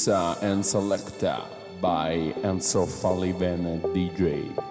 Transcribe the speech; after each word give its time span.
Mixa 0.00 0.38
and 0.40 0.64
Selecta 0.64 1.46
by 1.78 2.32
Enzo 2.42 2.86
Falivene 2.86 3.82
DJ. 3.92 4.69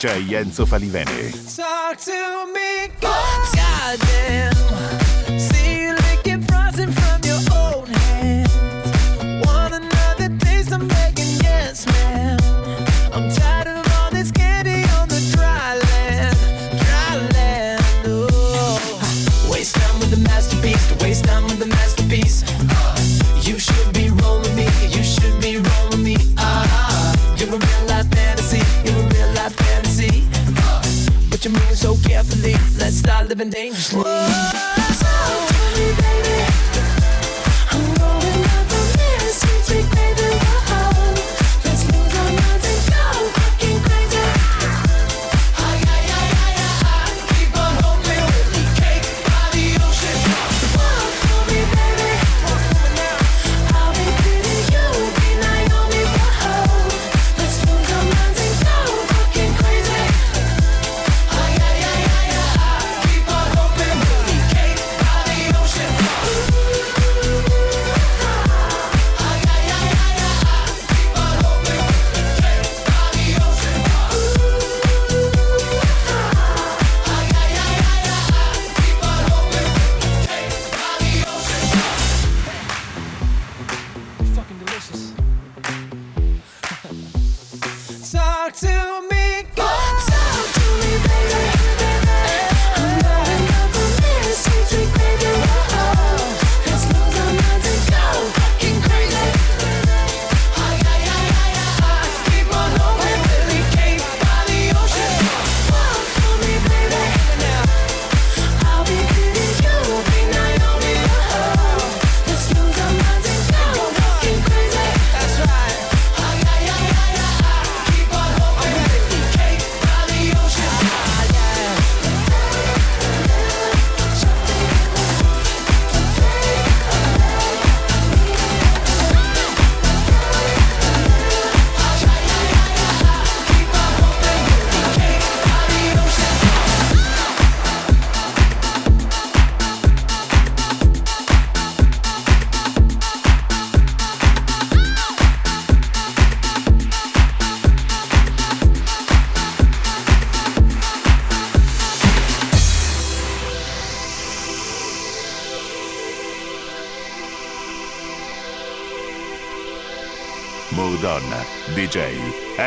DJ 0.00 0.32
Enzo 0.32 0.64
Falivene. 0.64 1.30
Talk 1.54 1.98
to 1.98 2.46
me, 2.54 2.88
God. 3.02 3.98
God 3.98 4.59
seven 33.40 33.48
day 33.48 33.69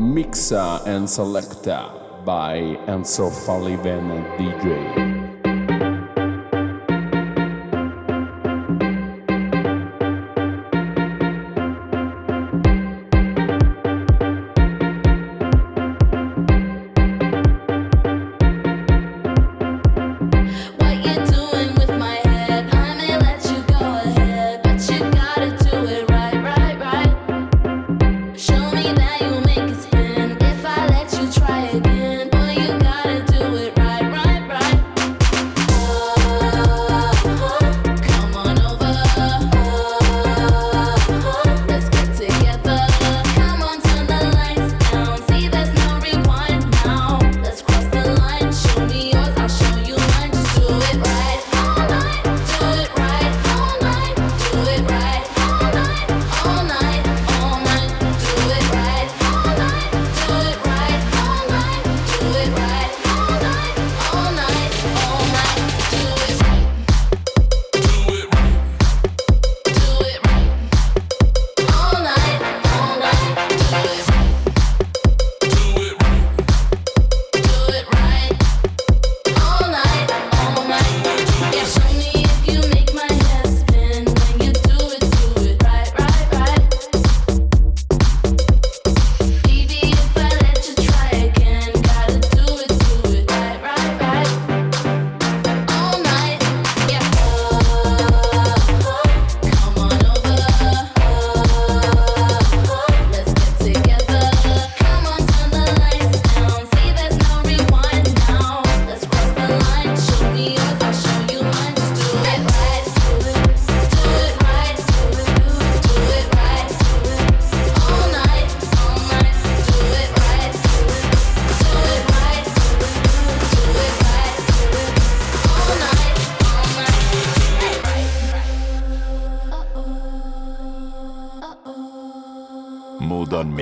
Mixer 0.00 0.80
and 0.86 1.08
Selector 1.08 1.88
by 2.24 2.58
Enzo 2.88 3.30
Falivene 3.30 4.24
DJ. 4.36 5.23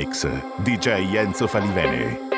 Remix. 0.02 0.26
DJ 0.64 1.16
Enzo 1.16 1.46
Falivene. 1.46 2.31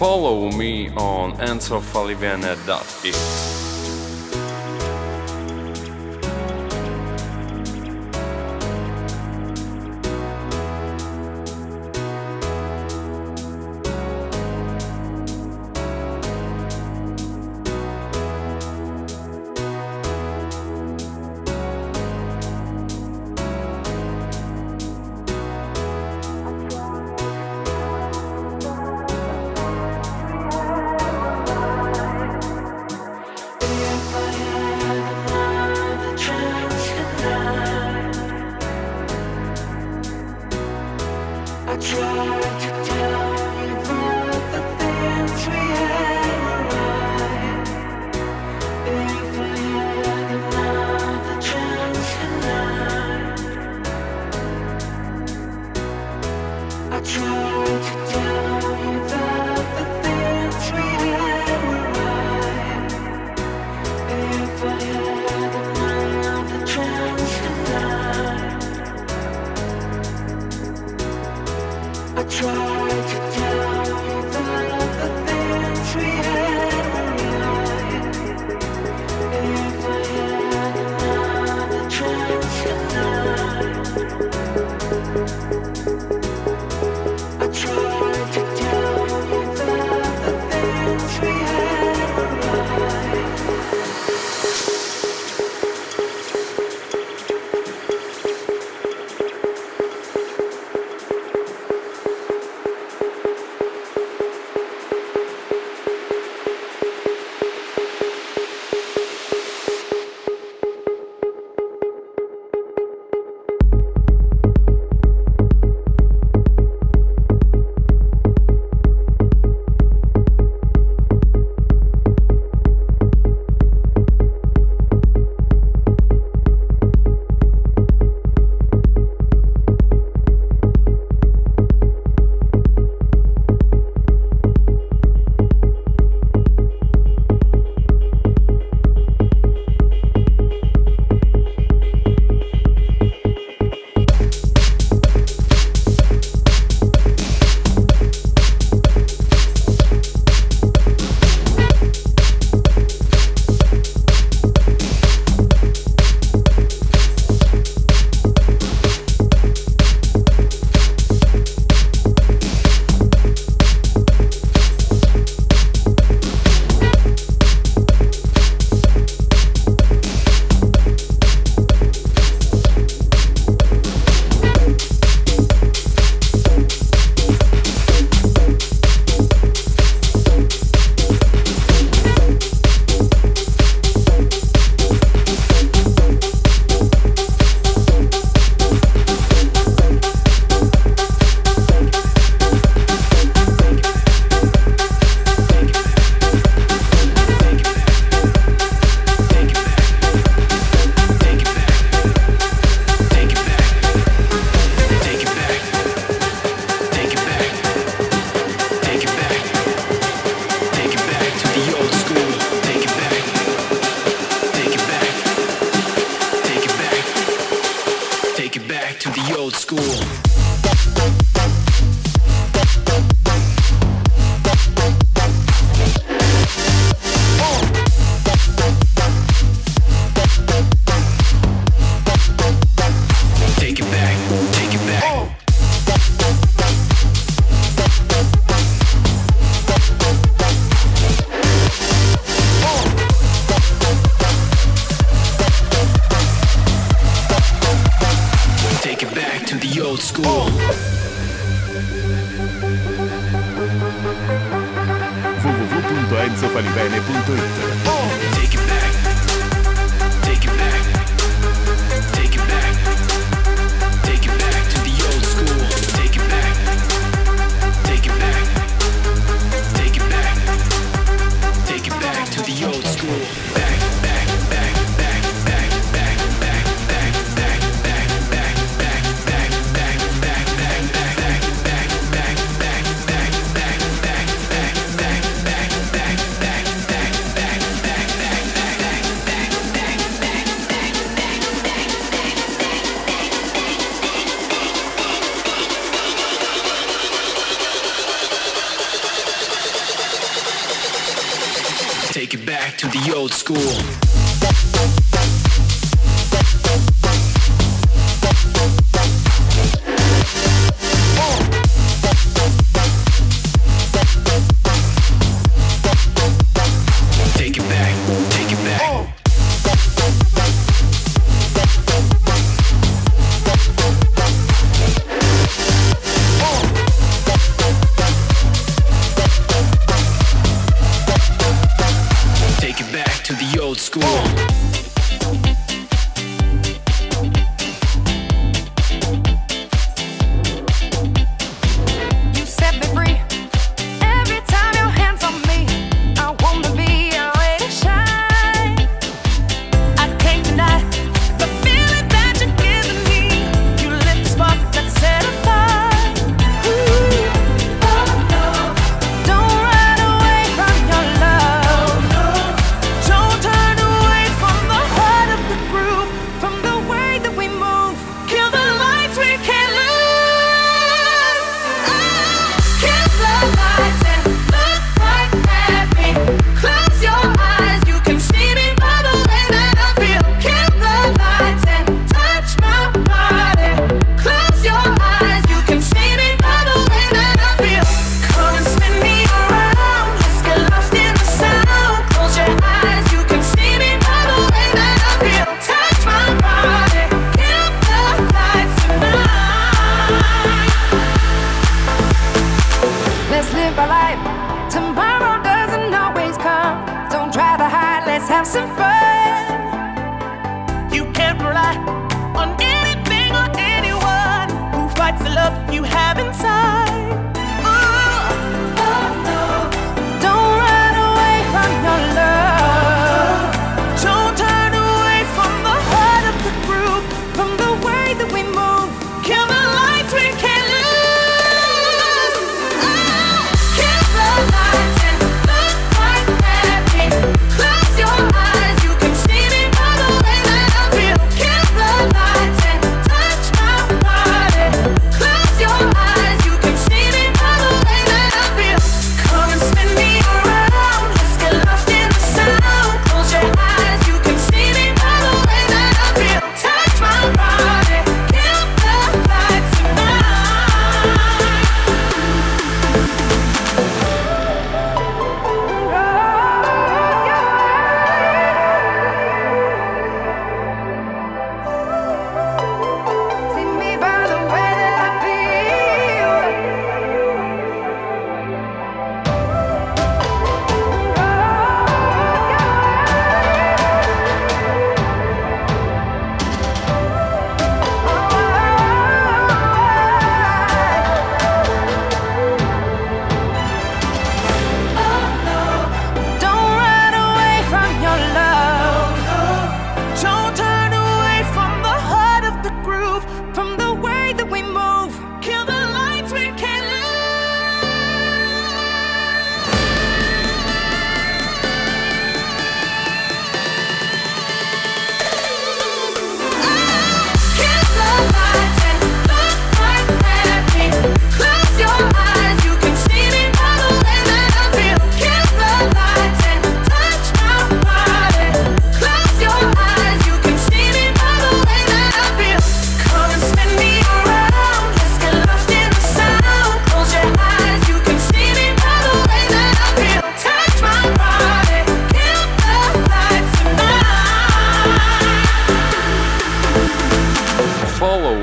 Follow 0.00 0.50
me 0.52 0.88
on 0.96 1.36
enzofalivene.it. 1.36 3.69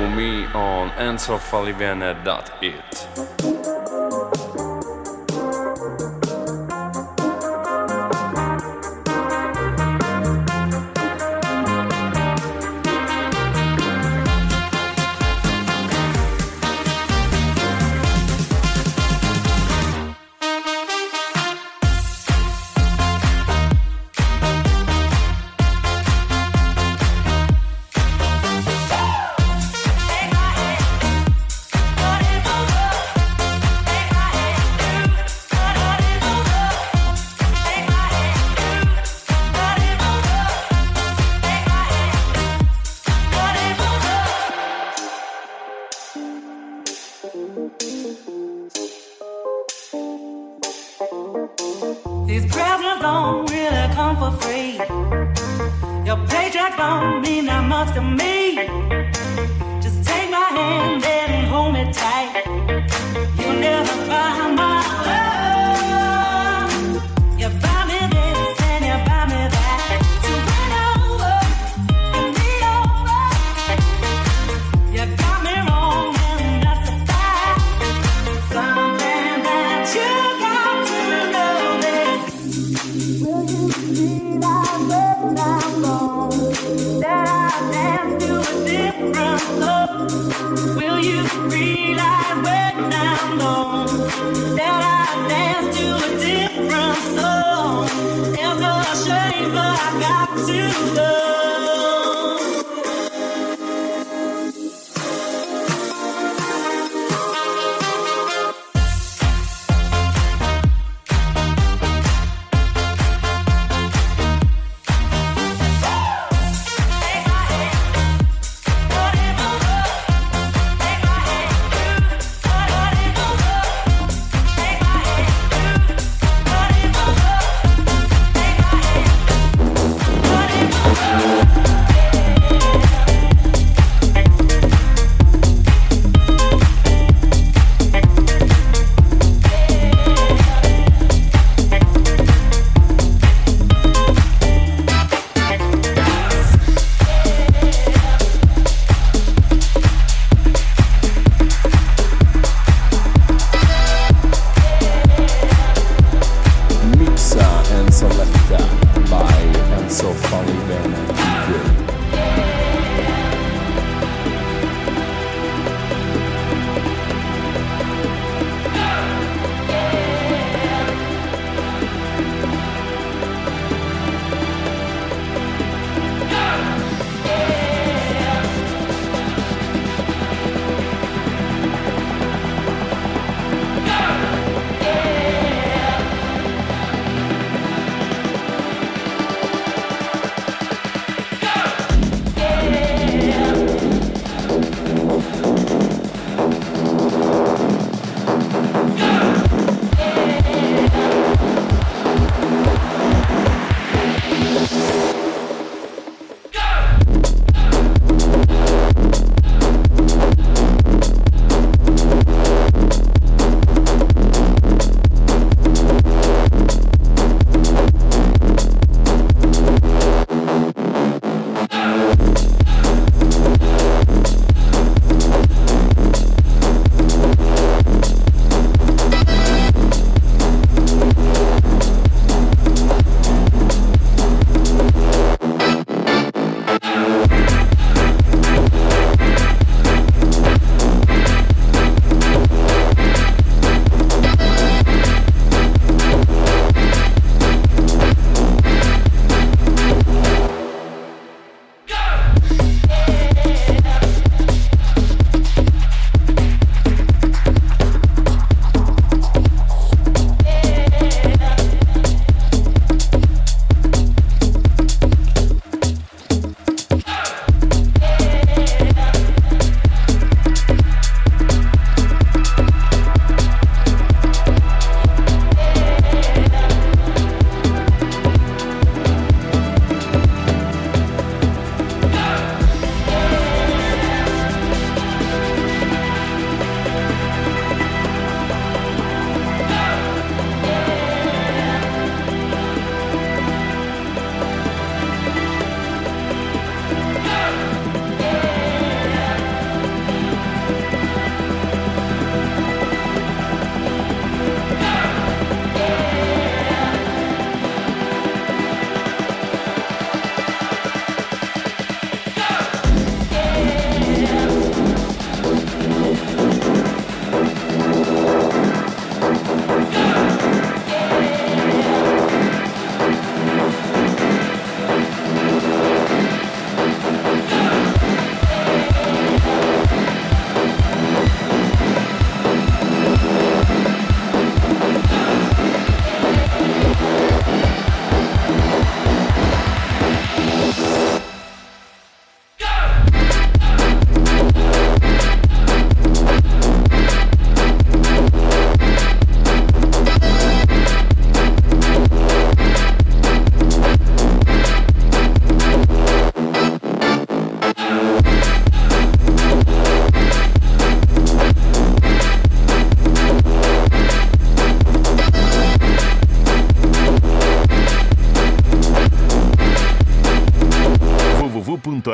me 0.06 0.46
on 0.54 0.90
enzofalivene.it. 0.90 3.57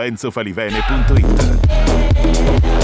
www.enzofalivene.it 0.04 2.83